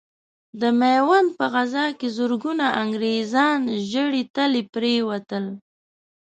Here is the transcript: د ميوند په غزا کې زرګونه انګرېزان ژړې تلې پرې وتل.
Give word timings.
د 0.61 0.63
ميوند 0.81 1.29
په 1.37 1.45
غزا 1.53 1.85
کې 1.99 2.07
زرګونه 2.17 2.65
انګرېزان 2.81 3.59
ژړې 3.89 4.23
تلې 4.35 4.63
پرې 4.73 4.95
وتل. 5.09 5.45